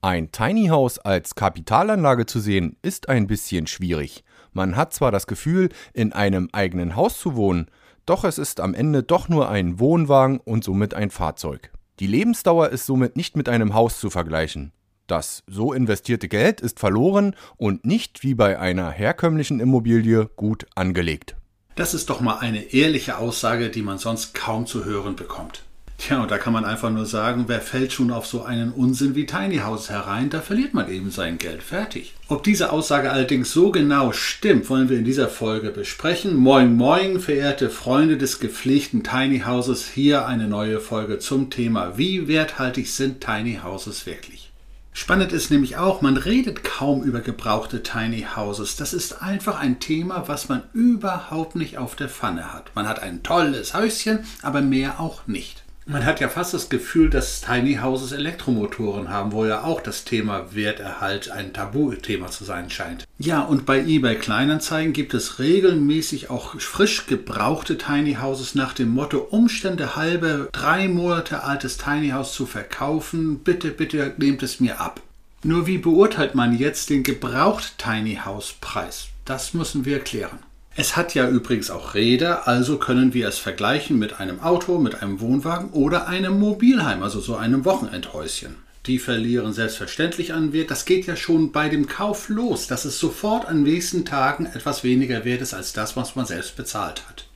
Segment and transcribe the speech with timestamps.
[0.00, 4.22] Ein Tiny House als Kapitalanlage zu sehen, ist ein bisschen schwierig.
[4.52, 7.68] Man hat zwar das Gefühl, in einem eigenen Haus zu wohnen,
[8.06, 11.72] doch es ist am Ende doch nur ein Wohnwagen und somit ein Fahrzeug.
[11.98, 14.70] Die Lebensdauer ist somit nicht mit einem Haus zu vergleichen.
[15.08, 21.34] Das so investierte Geld ist verloren und nicht wie bei einer herkömmlichen Immobilie gut angelegt.
[21.74, 25.64] Das ist doch mal eine ehrliche Aussage, die man sonst kaum zu hören bekommt.
[25.98, 29.16] Tja, und da kann man einfach nur sagen, wer fällt schon auf so einen Unsinn
[29.16, 31.60] wie Tiny House herein, da verliert man eben sein Geld.
[31.60, 32.14] Fertig.
[32.28, 36.36] Ob diese Aussage allerdings so genau stimmt, wollen wir in dieser Folge besprechen.
[36.36, 39.88] Moin, moin, verehrte Freunde des gepflegten Tiny Houses.
[39.88, 44.52] Hier eine neue Folge zum Thema, wie werthaltig sind Tiny Houses wirklich?
[44.92, 48.76] Spannend ist nämlich auch, man redet kaum über gebrauchte Tiny Houses.
[48.76, 52.70] Das ist einfach ein Thema, was man überhaupt nicht auf der Pfanne hat.
[52.76, 55.64] Man hat ein tolles Häuschen, aber mehr auch nicht.
[55.90, 60.04] Man hat ja fast das Gefühl, dass Tiny Houses Elektromotoren haben, wo ja auch das
[60.04, 63.06] Thema Werterhalt ein Tabuthema zu sein scheint.
[63.18, 68.90] Ja, und bei eBay Kleinanzeigen gibt es regelmäßig auch frisch gebrauchte Tiny Houses nach dem
[68.90, 73.38] Motto Umstände halbe, drei Monate altes Tiny House zu verkaufen.
[73.38, 75.00] Bitte, bitte nehmt es mir ab.
[75.42, 79.06] Nur wie beurteilt man jetzt den gebraucht Tiny House Preis?
[79.24, 80.40] Das müssen wir klären.
[80.80, 85.02] Es hat ja übrigens auch Räder, also können wir es vergleichen mit einem Auto, mit
[85.02, 88.54] einem Wohnwagen oder einem Mobilheim, also so einem Wochenendhäuschen.
[88.86, 90.70] Die verlieren selbstverständlich an Wert.
[90.70, 94.84] Das geht ja schon bei dem Kauf los, dass es sofort an nächsten Tagen etwas
[94.84, 97.26] weniger wert ist als das, was man selbst bezahlt hat.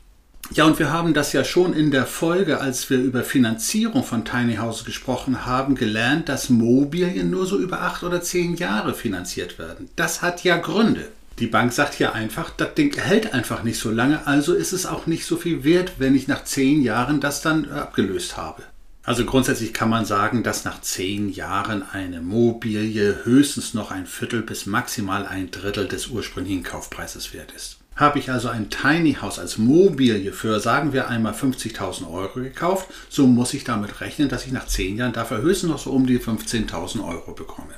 [0.55, 4.25] Ja, und wir haben das ja schon in der Folge, als wir über Finanzierung von
[4.25, 9.59] Tiny Houses gesprochen haben, gelernt, dass Mobilien nur so über acht oder zehn Jahre finanziert
[9.59, 9.89] werden.
[9.97, 11.09] Das hat ja Gründe.
[11.39, 14.87] Die Bank sagt hier einfach, das Ding hält einfach nicht so lange, also ist es
[14.87, 18.63] auch nicht so viel wert, wenn ich nach zehn Jahren das dann äh, abgelöst habe.
[19.05, 24.43] Also grundsätzlich kann man sagen, dass nach zehn Jahren eine Mobilie höchstens noch ein Viertel
[24.43, 27.79] bis maximal ein Drittel des ursprünglichen Kaufpreises wert ist.
[27.97, 32.89] Habe ich also ein Tiny House als Mobilie für, sagen wir einmal 50.000 Euro gekauft,
[33.09, 36.07] so muss ich damit rechnen, dass ich nach zehn Jahren dafür höchstens noch so um
[36.07, 37.75] die 15.000 Euro bekomme.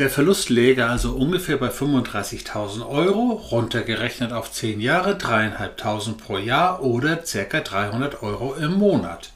[0.00, 6.82] Der Verlust läge also ungefähr bei 35.000 Euro, runtergerechnet auf 10 Jahre 3.500 pro Jahr
[6.82, 7.60] oder ca.
[7.60, 9.34] 300 Euro im Monat.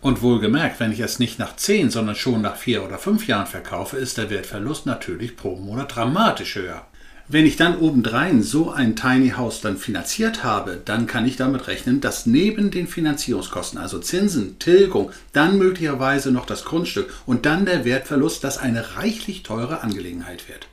[0.00, 3.48] Und wohlgemerkt, wenn ich es nicht nach 10, sondern schon nach 4 oder 5 Jahren
[3.48, 6.86] verkaufe, ist der Wertverlust natürlich pro Monat dramatisch höher.
[7.32, 11.68] Wenn ich dann obendrein so ein Tiny House dann finanziert habe, dann kann ich damit
[11.68, 17.66] rechnen, dass neben den Finanzierungskosten, also Zinsen, Tilgung, dann möglicherweise noch das Grundstück und dann
[17.66, 20.66] der Wertverlust, das eine reichlich teure Angelegenheit wird.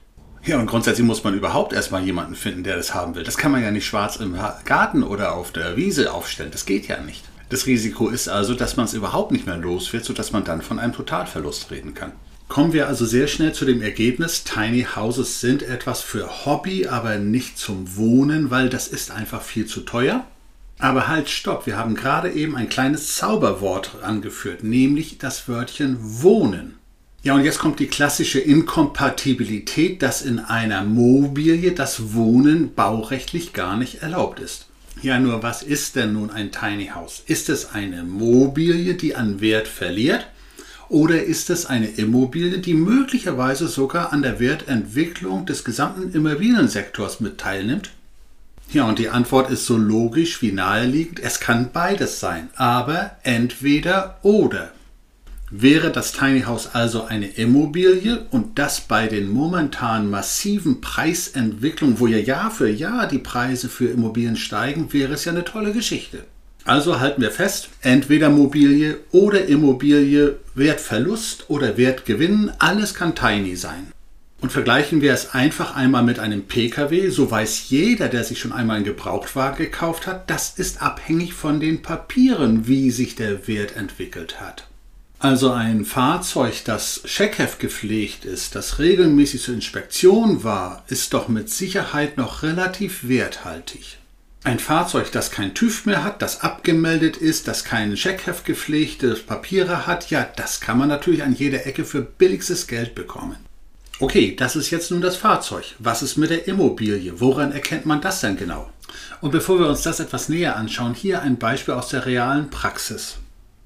[0.46, 3.23] Ja, und grundsätzlich muss man überhaupt erstmal jemanden finden, der das haben will.
[3.23, 4.35] Das kann man ja nicht schwarz im
[4.66, 6.50] Garten oder auf der Wiese aufstellen.
[6.50, 7.23] Das geht ja nicht.
[7.50, 10.63] Das Risiko ist also, dass man es überhaupt nicht mehr los wird, sodass man dann
[10.63, 12.13] von einem Totalverlust reden kann.
[12.47, 17.18] Kommen wir also sehr schnell zu dem Ergebnis, Tiny Houses sind etwas für Hobby, aber
[17.18, 20.25] nicht zum Wohnen, weil das ist einfach viel zu teuer.
[20.80, 26.75] Aber halt, stopp, wir haben gerade eben ein kleines Zauberwort angeführt, nämlich das Wörtchen Wohnen.
[27.24, 33.75] Ja, und jetzt kommt die klassische Inkompatibilität, dass in einer Mobilie das Wohnen baurechtlich gar
[33.75, 34.68] nicht erlaubt ist.
[35.02, 37.24] Ja, nur was ist denn nun ein Tiny House?
[37.25, 40.28] Ist es eine Mobilie, die an Wert verliert?
[40.90, 47.38] Oder ist es eine Immobilie, die möglicherweise sogar an der Wertentwicklung des gesamten Immobiliensektors mit
[47.38, 47.92] teilnimmt?
[48.72, 51.20] Ja, und die Antwort ist so logisch wie naheliegend.
[51.20, 54.72] Es kann beides sein, aber entweder oder.
[55.50, 62.08] Wäre das Tiny House also eine Immobilie und das bei den momentan massiven Preisentwicklungen, wo
[62.08, 66.26] ja Jahr für Jahr die Preise für Immobilien steigen, wäre es ja eine tolle Geschichte.
[66.67, 73.93] Also halten wir fest, entweder Mobilie oder Immobilie, Wertverlust oder Wertgewinn, alles kann Tiny sein.
[74.41, 78.52] Und vergleichen wir es einfach einmal mit einem Pkw, so weiß jeder, der sich schon
[78.52, 83.78] einmal einen Gebrauchtwagen gekauft hat, das ist abhängig von den Papieren, wie sich der Wert
[83.78, 84.67] entwickelt hat.
[85.20, 91.49] Also ein Fahrzeug, das Scheckheft gepflegt ist, das regelmäßig zur Inspektion war, ist doch mit
[91.49, 93.99] Sicherheit noch relativ werthaltig.
[94.47, 99.85] Ein Fahrzeug, das kein TÜV mehr hat, das abgemeldet ist, das kein Scheckheft gepflegte Papiere
[99.88, 103.35] hat, ja, das kann man natürlich an jeder Ecke für billigstes Geld bekommen.
[103.99, 105.76] Okay, das ist jetzt nun das Fahrzeug.
[105.79, 107.20] Was ist mit der Immobilie?
[107.20, 108.72] Woran erkennt man das denn genau?
[109.20, 113.17] Und bevor wir uns das etwas näher anschauen, hier ein Beispiel aus der realen Praxis.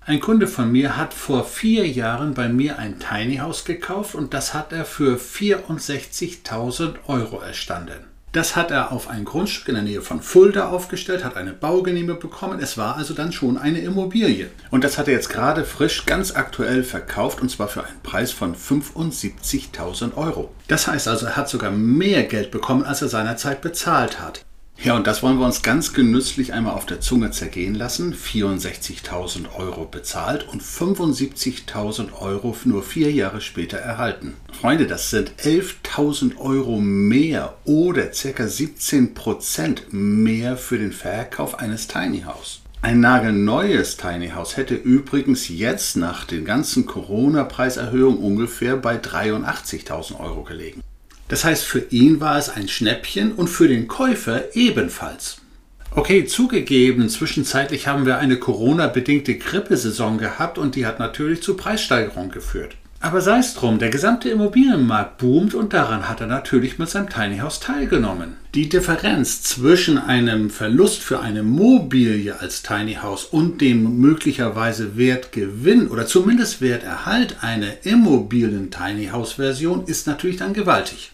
[0.03, 4.33] Ein Kunde von mir hat vor vier Jahren bei mir ein Tiny House gekauft und
[4.33, 8.10] das hat er für 64.000 Euro erstanden.
[8.33, 12.21] Das hat er auf ein Grundstück in der Nähe von Fulda aufgestellt, hat eine Baugenehmigung
[12.21, 12.59] bekommen.
[12.61, 14.49] Es war also dann schon eine Immobilie.
[14.69, 18.31] Und das hat er jetzt gerade frisch, ganz aktuell verkauft und zwar für einen Preis
[18.31, 20.49] von 75.000 Euro.
[20.69, 24.45] Das heißt also, er hat sogar mehr Geld bekommen, als er seinerzeit bezahlt hat.
[24.83, 28.15] Ja, und das wollen wir uns ganz genüsslich einmal auf der Zunge zergehen lassen.
[28.15, 34.33] 64.000 Euro bezahlt und 75.000 Euro nur vier Jahre später erhalten.
[34.59, 38.47] Freunde, das sind 11.000 Euro mehr oder ca.
[38.47, 42.61] 17 Prozent mehr für den Verkauf eines Tiny House.
[42.81, 50.41] Ein nagelneues Tiny House hätte übrigens jetzt nach den ganzen Corona-Preiserhöhungen ungefähr bei 83.000 Euro
[50.41, 50.81] gelegen.
[51.31, 55.37] Das heißt, für ihn war es ein Schnäppchen und für den Käufer ebenfalls.
[55.95, 62.31] Okay, zugegeben, zwischenzeitlich haben wir eine Corona-bedingte Grippesaison gehabt und die hat natürlich zu Preissteigerungen
[62.31, 62.75] geführt.
[62.99, 67.07] Aber sei es drum, der gesamte Immobilienmarkt boomt und daran hat er natürlich mit seinem
[67.07, 68.35] Tiny House teilgenommen.
[68.53, 75.87] Die Differenz zwischen einem Verlust für eine Mobilie als Tiny House und dem möglicherweise Wertgewinn
[75.87, 81.11] oder zumindest Werterhalt einer immobilen Tiny House Version ist natürlich dann gewaltig.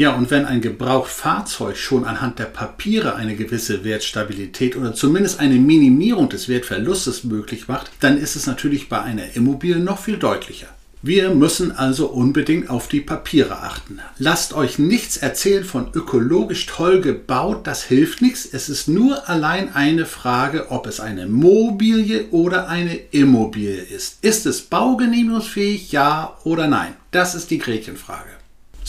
[0.00, 5.56] Ja, und wenn ein Gebrauchtfahrzeug schon anhand der Papiere eine gewisse Wertstabilität oder zumindest eine
[5.56, 10.68] Minimierung des Wertverlustes möglich macht, dann ist es natürlich bei einer Immobilie noch viel deutlicher.
[11.02, 13.98] Wir müssen also unbedingt auf die Papiere achten.
[14.16, 18.48] Lasst euch nichts erzählen von ökologisch toll gebaut, das hilft nichts.
[18.50, 24.24] Es ist nur allein eine Frage, ob es eine Mobilie oder eine Immobilie ist.
[24.24, 26.94] Ist es baugenehmigungsfähig, ja oder nein?
[27.10, 28.39] Das ist die Gretchenfrage.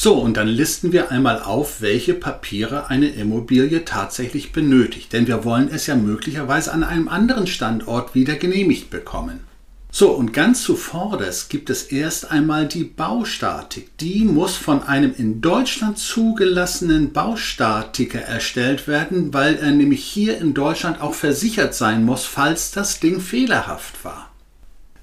[0.04, 5.46] So, und dann listen wir einmal auf, welche Papiere eine Immobilie tatsächlich benötigt, denn wir
[5.46, 9.42] wollen es ja möglicherweise an einem anderen Standort wieder genehmigt bekommen.
[9.92, 13.96] So, und ganz zuvorderst gibt es erst einmal die Baustatik.
[14.00, 20.56] Die muss von einem in Deutschland zugelassenen Baustatiker erstellt werden, weil er nämlich hier in
[20.56, 24.31] Deutschland auch versichert sein muss, falls das Ding fehlerhaft war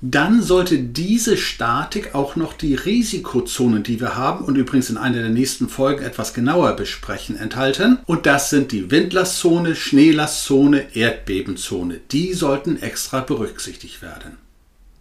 [0.01, 5.23] dann sollte diese Statik auch noch die Risikozonen, die wir haben und übrigens in einer
[5.23, 7.99] der nächsten Folgen etwas genauer besprechen, enthalten.
[8.07, 12.01] Und das sind die Windlastzone, Schneelastzone, Erdbebenzone.
[12.13, 14.39] Die sollten extra berücksichtigt werden.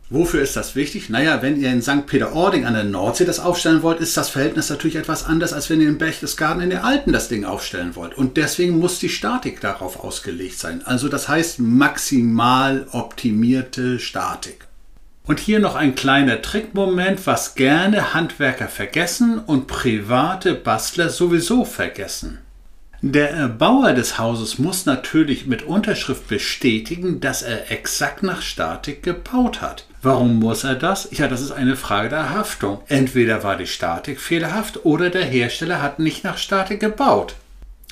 [0.10, 1.10] Wofür ist das wichtig?
[1.10, 2.06] Naja, wenn ihr in St.
[2.06, 5.82] Peter-Ording an der Nordsee das aufstellen wollt, ist das Verhältnis natürlich etwas anders, als wenn
[5.82, 8.18] ihr in Berchtesgaden in der Alpen das Ding aufstellen wollt.
[8.18, 10.82] Und deswegen muss die Statik darauf ausgelegt sein.
[10.86, 14.67] Also das heißt maximal optimierte Statik.
[15.28, 22.40] Und hier noch ein kleiner Trickmoment, was gerne Handwerker vergessen und private Bastler sowieso vergessen.
[23.02, 29.62] Der Erbauer des Hauses muss natürlich mit Unterschrift bestätigen, dass er exakt nach Statik gebaut
[29.62, 29.86] hat.
[30.02, 31.10] Warum muss er das?
[31.12, 32.80] Ja, das ist eine Frage der Haftung.
[32.88, 37.36] Entweder war die Statik fehlerhaft oder der Hersteller hat nicht nach Statik gebaut.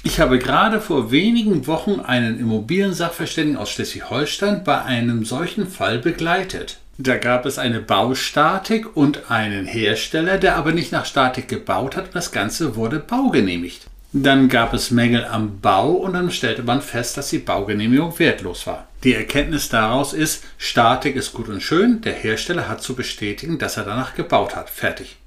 [0.04, 6.80] Ich habe gerade vor wenigen Wochen einen Immobiliensachverständigen aus Schleswig-Holstein bei einem solchen Fall begleitet.
[6.98, 12.06] Da gab es eine Baustatik und einen Hersteller, der aber nicht nach Statik gebaut hat
[12.06, 13.88] und das Ganze wurde baugenehmigt.
[14.14, 18.66] Dann gab es Mängel am Bau und dann stellte man fest, dass die Baugenehmigung wertlos
[18.66, 18.88] war.
[19.04, 23.76] Die Erkenntnis daraus ist, Statik ist gut und schön, der Hersteller hat zu bestätigen, dass
[23.76, 24.70] er danach gebaut hat.
[24.70, 25.18] Fertig.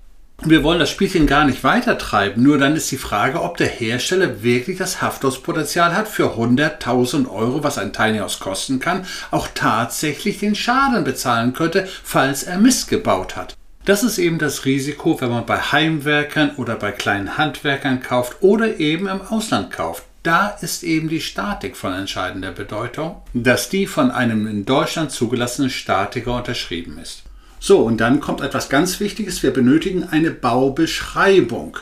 [0.44, 3.66] Wir wollen das Spielchen gar nicht weiter treiben, nur dann ist die Frage, ob der
[3.66, 9.48] Hersteller wirklich das Haftungspotenzial hat, für 100.000 Euro, was ein Tiny House kosten kann, auch
[9.52, 13.56] tatsächlich den Schaden bezahlen könnte, falls er Mist gebaut hat.
[13.84, 18.78] Das ist eben das Risiko, wenn man bei Heimwerkern oder bei kleinen Handwerkern kauft oder
[18.78, 20.04] eben im Ausland kauft.
[20.22, 25.70] Da ist eben die Statik von entscheidender Bedeutung, dass die von einem in Deutschland zugelassenen
[25.70, 27.24] Statiker unterschrieben ist.
[27.60, 29.42] So, und dann kommt etwas ganz Wichtiges.
[29.42, 31.78] Wir benötigen eine Baubeschreibung.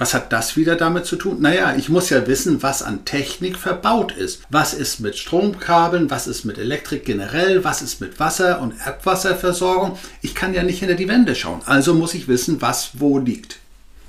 [0.00, 1.42] Was hat das wieder damit zu tun?
[1.42, 4.40] Naja, ich muss ja wissen, was an Technik verbaut ist.
[4.48, 9.98] Was ist mit Stromkabeln, was ist mit Elektrik generell, was ist mit Wasser und Abwasserversorgung.
[10.22, 11.60] Ich kann ja nicht hinter die Wände schauen.
[11.66, 13.58] Also muss ich wissen, was wo liegt.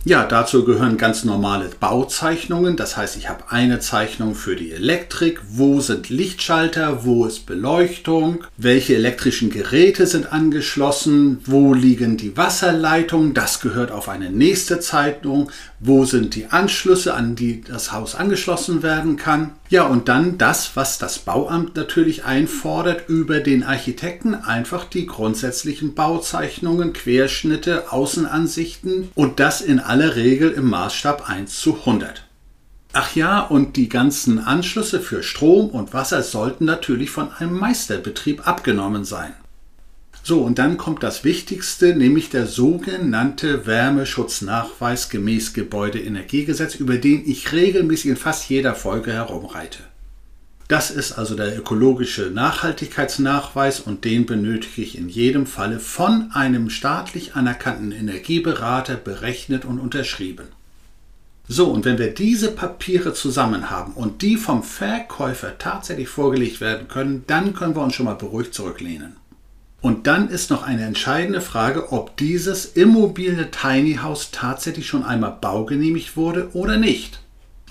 [0.03, 2.75] Ja, dazu gehören ganz normale Bauzeichnungen.
[2.75, 5.39] Das heißt, ich habe eine Zeichnung für die Elektrik.
[5.48, 7.05] Wo sind Lichtschalter?
[7.05, 8.43] Wo ist Beleuchtung?
[8.58, 11.38] Welche elektrischen Geräte sind angeschlossen?
[11.46, 13.36] Wo liegen die Wasserleitungen?
[13.36, 15.51] Das gehört auf eine nächste Zeichnung.
[15.79, 19.51] Wo sind die Anschlüsse, an die das Haus angeschlossen werden kann?
[19.72, 25.96] Ja, und dann das, was das Bauamt natürlich einfordert, über den Architekten einfach die grundsätzlichen
[25.96, 32.28] Bauzeichnungen, Querschnitte, Außenansichten und das in aller Regel im Maßstab 1 zu 100.
[32.92, 38.46] Ach ja, und die ganzen Anschlüsse für Strom und Wasser sollten natürlich von einem Meisterbetrieb
[38.46, 39.34] abgenommen sein.
[40.24, 47.51] So, und dann kommt das Wichtigste, nämlich der sogenannte Wärmeschutznachweis gemäß Gebäudeenergiegesetz, über den ich
[47.51, 49.80] regelmäßig in fast jeder Folge herumreite.
[50.68, 56.70] Das ist also der ökologische Nachhaltigkeitsnachweis und den benötige ich in jedem Falle von einem
[56.70, 60.46] staatlich anerkannten Energieberater berechnet und unterschrieben.
[61.48, 66.88] So, und wenn wir diese Papiere zusammen haben und die vom Verkäufer tatsächlich vorgelegt werden
[66.88, 69.18] können, dann können wir uns schon mal beruhigt zurücklehnen.
[69.82, 75.38] Und dann ist noch eine entscheidende Frage, ob dieses Immobilie Tiny House tatsächlich schon einmal
[75.42, 77.20] baugenehmigt wurde oder nicht.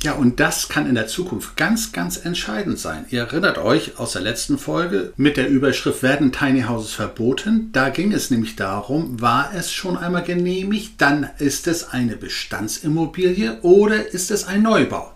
[0.03, 3.05] Ja, und das kann in der Zukunft ganz, ganz entscheidend sein.
[3.11, 7.69] Ihr erinnert euch aus der letzten Folge mit der Überschrift Werden Tiny Houses verboten?
[7.73, 13.59] Da ging es nämlich darum, war es schon einmal genehmigt, dann ist es eine Bestandsimmobilie
[13.61, 15.13] oder ist es ein Neubau?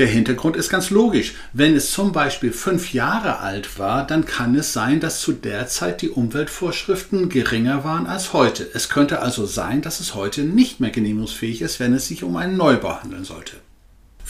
[0.00, 1.34] Der Hintergrund ist ganz logisch.
[1.52, 5.68] Wenn es zum Beispiel fünf Jahre alt war, dann kann es sein, dass zu der
[5.68, 8.66] Zeit die Umweltvorschriften geringer waren als heute.
[8.72, 12.36] Es könnte also sein, dass es heute nicht mehr genehmigungsfähig ist, wenn es sich um
[12.36, 13.56] einen Neubau handeln sollte.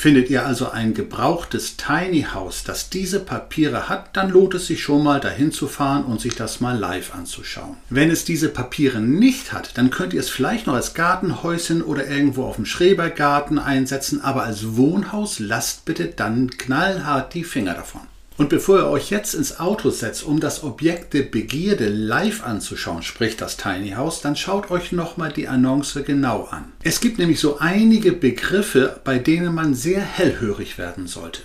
[0.01, 4.83] Findet ihr also ein gebrauchtes Tiny House, das diese Papiere hat, dann lohnt es sich
[4.83, 7.77] schon mal dahin zu fahren und sich das mal live anzuschauen.
[7.91, 12.07] Wenn es diese Papiere nicht hat, dann könnt ihr es vielleicht noch als Gartenhäuschen oder
[12.07, 18.01] irgendwo auf dem Schrebergarten einsetzen, aber als Wohnhaus lasst bitte dann knallhart die Finger davon.
[18.41, 23.03] Und bevor ihr euch jetzt ins Auto setzt, um das Objekt der Begierde live anzuschauen,
[23.03, 26.73] sprich das Tiny House, dann schaut euch nochmal die Annonce genau an.
[26.83, 31.43] Es gibt nämlich so einige Begriffe, bei denen man sehr hellhörig werden sollte.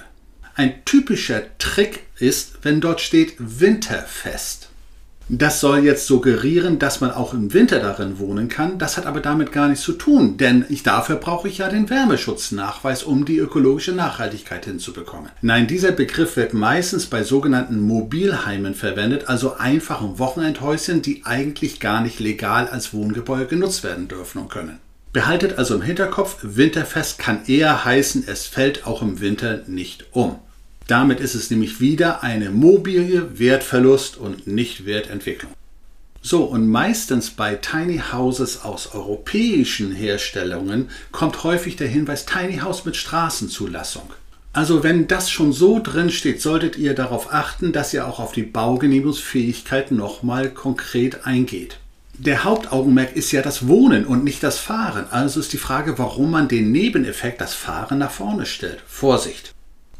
[0.56, 4.65] Ein typischer Trick ist, wenn dort steht Winterfest.
[5.28, 8.78] Das soll jetzt suggerieren, dass man auch im Winter darin wohnen kann.
[8.78, 11.90] Das hat aber damit gar nichts zu tun, denn ich, dafür brauche ich ja den
[11.90, 15.32] Wärmeschutznachweis, um die ökologische Nachhaltigkeit hinzubekommen.
[15.42, 22.02] Nein, dieser Begriff wird meistens bei sogenannten Mobilheimen verwendet, also einfachen Wochenendhäuschen, die eigentlich gar
[22.02, 24.78] nicht legal als Wohngebäude genutzt werden dürfen und können.
[25.12, 30.40] Behaltet also im Hinterkopf, Winterfest kann eher heißen, es fällt auch im Winter nicht um.
[30.88, 35.52] Damit ist es nämlich wieder eine mobile Wertverlust und nicht Wertentwicklung.
[36.22, 42.86] So, und meistens bei Tiny Houses aus europäischen Herstellungen kommt häufig der Hinweis Tiny House
[42.86, 44.12] mit Straßenzulassung.
[44.54, 48.32] Also wenn das schon so drin steht, solltet ihr darauf achten, dass ihr auch auf
[48.32, 51.78] die Baugenehmigungsfähigkeit nochmal konkret eingeht.
[52.18, 55.08] Der Hauptaugenmerk ist ja das Wohnen und nicht das Fahren.
[55.12, 58.82] Also ist die Frage, warum man den Nebeneffekt, das Fahren, nach vorne stellt.
[58.88, 59.55] Vorsicht!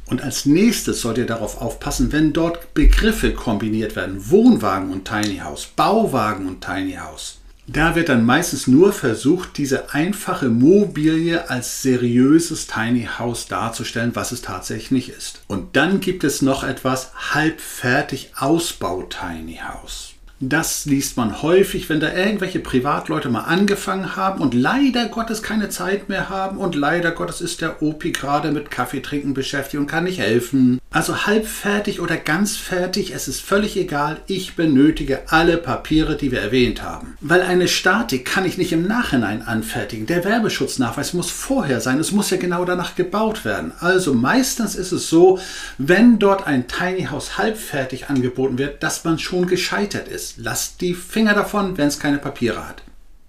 [0.08, 5.38] Und als nächstes sollt ihr darauf aufpassen, wenn dort Begriffe kombiniert werden, Wohnwagen und Tiny
[5.38, 7.40] House, Bauwagen und Tiny House.
[7.68, 14.32] Da wird dann meistens nur versucht, diese einfache Mobilie als seriöses Tiny House darzustellen, was
[14.32, 15.42] es tatsächlich ist.
[15.48, 20.15] Und dann gibt es noch etwas halbfertig Ausbau Tiny House.
[20.42, 25.70] Das liest man häufig, wenn da irgendwelche Privatleute mal angefangen haben und leider Gottes keine
[25.70, 30.04] Zeit mehr haben und leider Gottes ist der Opi gerade mit Kaffeetrinken beschäftigt und kann
[30.04, 30.82] nicht helfen.
[30.92, 36.32] Also halb fertig oder ganz fertig, es ist völlig egal, ich benötige alle Papiere, die
[36.32, 37.18] wir erwähnt haben.
[37.22, 40.06] Weil eine Statik kann ich nicht im Nachhinein anfertigen.
[40.06, 43.72] Der Werbeschutznachweis muss vorher sein, es muss ja genau danach gebaut werden.
[43.80, 45.40] Also meistens ist es so,
[45.78, 50.38] wenn dort ein Tiny House halbfertig angeboten wird, dass man schon gescheitert ist ist.
[50.38, 52.84] Lasst die Finger davon, wenn es keine Papiere hat.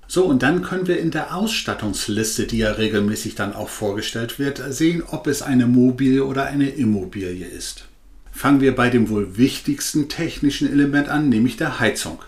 [0.09, 4.63] So, und dann können wir in der Ausstattungsliste, die ja regelmäßig dann auch vorgestellt wird,
[4.69, 7.87] sehen, ob es eine Mobilie oder eine Immobilie ist.
[8.31, 12.21] Fangen wir bei dem wohl wichtigsten technischen Element an, nämlich der Heizung.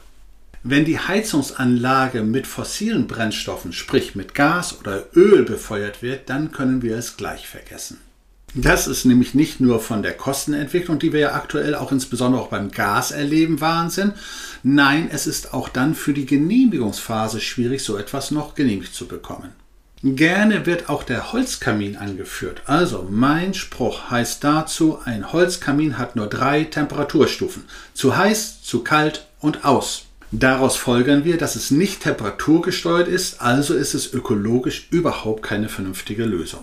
[0.65, 6.83] Wenn die Heizungsanlage mit fossilen Brennstoffen, sprich mit Gas oder Öl befeuert wird, dann können
[6.83, 7.99] wir es gleich vergessen.
[8.55, 12.49] Das ist nämlich nicht nur von der Kostenentwicklung, die wir ja aktuell auch insbesondere auch
[12.49, 14.13] beim Gas erleben, Wahnsinn.
[14.63, 19.51] Nein, es ist auch dann für die Genehmigungsphase schwierig, so etwas noch genehmigt zu bekommen.
[20.03, 22.63] Gerne wird auch der Holzkamin angeführt.
[22.67, 27.65] Also mein Spruch heißt dazu, ein Holzkamin hat nur drei Temperaturstufen.
[27.95, 30.05] Zu heiß, zu kalt und aus.
[30.31, 36.25] Daraus folgern wir, dass es nicht temperaturgesteuert ist, also ist es ökologisch überhaupt keine vernünftige
[36.25, 36.63] Lösung.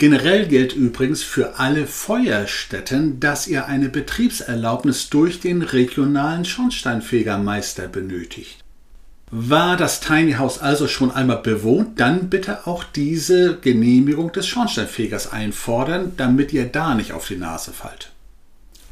[0.00, 8.64] Generell gilt übrigens für alle Feuerstätten, dass ihr eine Betriebserlaubnis durch den regionalen Schornsteinfegermeister benötigt.
[9.30, 15.32] War das Tiny House also schon einmal bewohnt, dann bitte auch diese Genehmigung des Schornsteinfegers
[15.32, 18.10] einfordern, damit ihr da nicht auf die Nase fallt.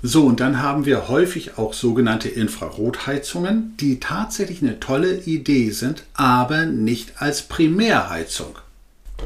[0.02, 6.04] So, und dann haben wir häufig auch sogenannte Infrarotheizungen, die tatsächlich eine tolle Idee sind,
[6.12, 8.58] aber nicht als Primärheizung.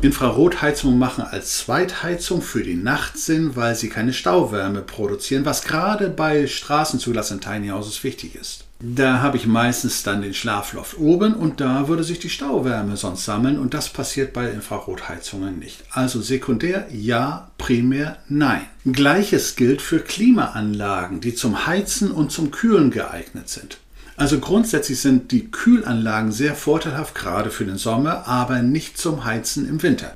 [0.01, 6.09] Infrarotheizungen machen als Zweitheizung für die Nacht Sinn, weil sie keine Stauwärme produzieren, was gerade
[6.09, 8.65] bei straßenzugelassenen Tiny Houses wichtig ist.
[8.85, 13.25] Da habe ich meistens dann den Schlafloft oben und da würde sich die Stauwärme sonst
[13.25, 15.85] sammeln und das passiert bei Infrarotheizungen nicht.
[15.93, 18.63] Also sekundär ja, primär nein.
[18.85, 23.79] Gleiches gilt für Klimaanlagen, die zum Heizen und zum Kühlen geeignet sind.
[24.17, 29.69] Also grundsätzlich sind die Kühlanlagen sehr vorteilhaft, gerade für den Sommer, aber nicht zum Heizen
[29.69, 30.15] im Winter.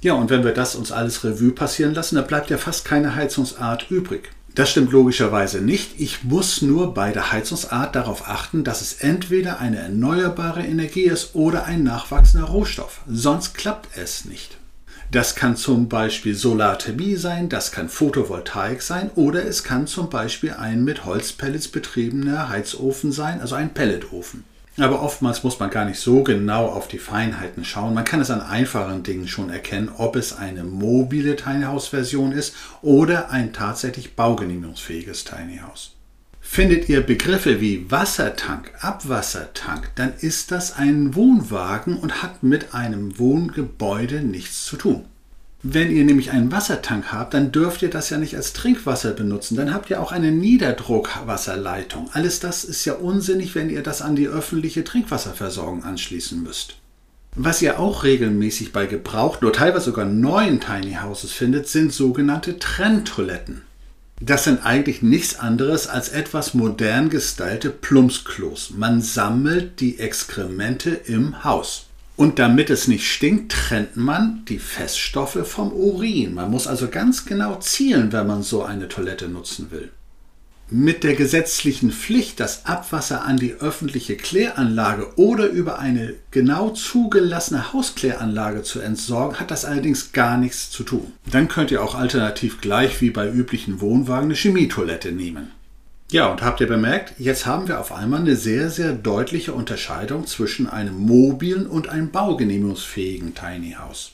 [0.00, 3.14] Ja, und wenn wir das uns alles Revue passieren lassen, dann bleibt ja fast keine
[3.14, 4.30] Heizungsart übrig.
[4.54, 6.00] Das stimmt logischerweise nicht.
[6.00, 11.36] Ich muss nur bei der Heizungsart darauf achten, dass es entweder eine erneuerbare Energie ist
[11.36, 13.02] oder ein nachwachsender Rohstoff.
[13.08, 14.57] Sonst klappt es nicht.
[15.10, 20.52] Das kann zum Beispiel Solarthermie sein, das kann Photovoltaik sein oder es kann zum Beispiel
[20.52, 24.44] ein mit Holzpellets betriebener Heizofen sein, also ein Pelletofen.
[24.76, 27.94] Aber oftmals muss man gar nicht so genau auf die Feinheiten schauen.
[27.94, 32.32] Man kann es an einfachen Dingen schon erkennen, ob es eine mobile Tiny House Version
[32.32, 35.97] ist oder ein tatsächlich baugenehmigungsfähiges Tiny House.
[36.50, 43.16] Findet ihr Begriffe wie Wassertank, Abwassertank, dann ist das ein Wohnwagen und hat mit einem
[43.16, 45.04] Wohngebäude nichts zu tun.
[45.62, 49.56] Wenn ihr nämlich einen Wassertank habt, dann dürft ihr das ja nicht als Trinkwasser benutzen.
[49.56, 52.10] Dann habt ihr auch eine Niederdruckwasserleitung.
[52.12, 56.76] Alles das ist ja unsinnig, wenn ihr das an die öffentliche Trinkwasserversorgung anschließen müsst.
[57.36, 62.58] Was ihr auch regelmäßig bei gebrauchten oder teilweise sogar neuen Tiny Houses findet, sind sogenannte
[62.58, 63.67] Trenntoiletten.
[64.20, 68.72] Das sind eigentlich nichts anderes als etwas modern gestylte Plumpsklos.
[68.76, 71.86] Man sammelt die Exkremente im Haus.
[72.16, 76.34] Und damit es nicht stinkt, trennt man die Feststoffe vom Urin.
[76.34, 79.92] Man muss also ganz genau zielen, wenn man so eine Toilette nutzen will.
[80.70, 87.72] Mit der gesetzlichen Pflicht, das Abwasser an die öffentliche Kläranlage oder über eine genau zugelassene
[87.72, 91.12] Hauskläranlage zu entsorgen, hat das allerdings gar nichts zu tun.
[91.30, 95.52] Dann könnt ihr auch alternativ gleich wie bei üblichen Wohnwagen eine Chemietoilette nehmen.
[96.10, 100.26] Ja, und habt ihr bemerkt, jetzt haben wir auf einmal eine sehr, sehr deutliche Unterscheidung
[100.26, 104.12] zwischen einem mobilen und einem baugenehmigungsfähigen Tiny House.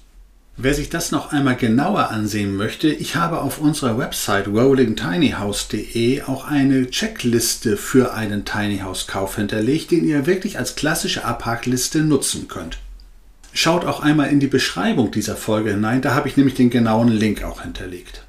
[0.56, 6.44] Wer sich das noch einmal genauer ansehen möchte, ich habe auf unserer Website rollingtinyhouse.de auch
[6.44, 12.46] eine Checkliste für einen Tiny House Kauf hinterlegt, den ihr wirklich als klassische Abhakliste nutzen
[12.46, 12.78] könnt.
[13.52, 17.08] Schaut auch einmal in die Beschreibung dieser Folge hinein, da habe ich nämlich den genauen
[17.08, 18.24] Link auch hinterlegt.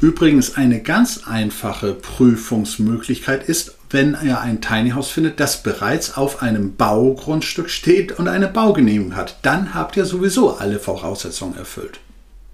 [0.00, 6.42] Übrigens eine ganz einfache Prüfungsmöglichkeit ist, wenn ihr ein Tiny House findet, das bereits auf
[6.42, 9.36] einem Baugrundstück steht und eine Baugenehmigung hat.
[9.42, 12.00] Dann habt ihr sowieso alle Voraussetzungen erfüllt.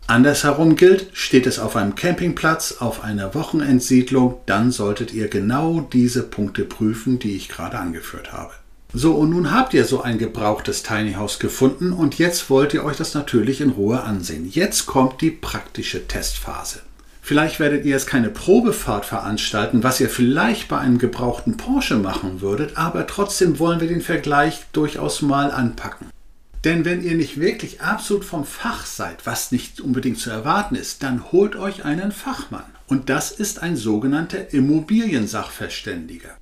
[0.07, 6.23] Andersherum gilt, steht es auf einem Campingplatz, auf einer Wochenendsiedlung, dann solltet ihr genau diese
[6.23, 8.53] Punkte prüfen, die ich gerade angeführt habe.
[8.93, 12.85] So, und nun habt ihr so ein gebrauchtes Tiny House gefunden und jetzt wollt ihr
[12.85, 14.49] euch das natürlich in Ruhe ansehen.
[14.49, 16.81] Jetzt kommt die praktische Testphase.
[17.27, 22.43] Vielleicht werdet ihr jetzt keine Probefahrt veranstalten, was ihr vielleicht bei einem gebrauchten Porsche machen
[22.43, 26.11] würdet, aber trotzdem wollen wir den Vergleich durchaus mal anpacken.
[26.65, 31.03] Denn wenn ihr nicht wirklich absolut vom Fach seid, was nicht unbedingt zu erwarten ist,
[31.03, 32.67] dann holt euch einen Fachmann.
[32.89, 36.37] Und das ist ein sogenannter Immobiliensachverständiger.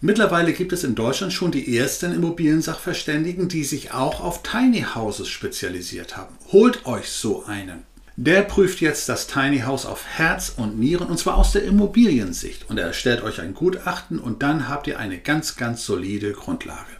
[0.00, 5.26] Mittlerweile gibt es in Deutschland schon die ersten Immobiliensachverständigen, die sich auch auf Tiny Houses
[5.26, 6.36] spezialisiert haben.
[6.52, 7.90] Holt euch so einen.
[8.16, 12.68] Der prüft jetzt das Tiny House auf Herz und Nieren und zwar aus der Immobiliensicht.
[12.68, 16.92] Und er erstellt euch ein Gutachten und dann habt ihr eine ganz, ganz solide Grundlage.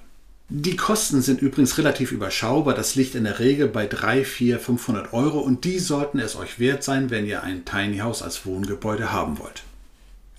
[0.48, 2.74] Die Kosten sind übrigens relativ überschaubar.
[2.74, 6.58] Das liegt in der Regel bei 3, 4, 500 Euro und die sollten es euch
[6.58, 9.64] wert sein, wenn ihr ein Tiny House als Wohngebäude haben wollt.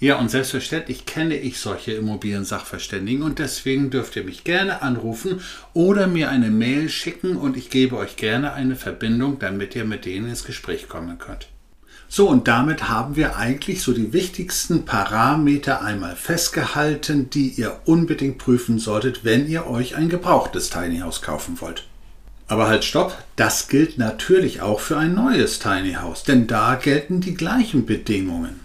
[0.03, 5.39] Ja, und selbstverständlich kenne ich solche Immobilien-Sachverständigen und deswegen dürft ihr mich gerne anrufen
[5.73, 10.03] oder mir eine Mail schicken und ich gebe euch gerne eine Verbindung, damit ihr mit
[10.03, 11.47] denen ins Gespräch kommen könnt.
[12.09, 18.39] So, und damit haben wir eigentlich so die wichtigsten Parameter einmal festgehalten, die ihr unbedingt
[18.39, 21.85] prüfen solltet, wenn ihr euch ein gebrauchtes Tiny House kaufen wollt.
[22.49, 27.21] Aber halt stopp, das gilt natürlich auch für ein neues Tiny House, denn da gelten
[27.21, 28.62] die gleichen Bedingungen.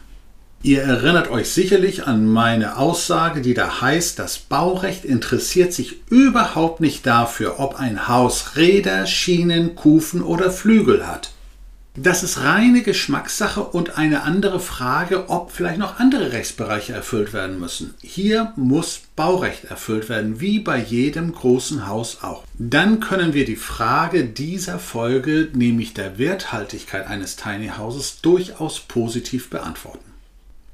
[0.63, 6.81] Ihr erinnert euch sicherlich an meine Aussage, die da heißt, das Baurecht interessiert sich überhaupt
[6.81, 11.31] nicht dafür, ob ein Haus Räder, Schienen, Kufen oder Flügel hat.
[12.01, 17.59] Das ist reine Geschmackssache und eine andere Frage, ob vielleicht noch andere Rechtsbereiche erfüllt werden
[17.59, 17.95] müssen.
[18.01, 22.45] Hier muss Baurecht erfüllt werden, wie bei jedem großen Haus auch.
[22.57, 29.51] Dann können wir die Frage dieser Folge, nämlich der Werthaltigkeit eines Tiny Houses, durchaus positiv
[29.51, 30.08] beantworten.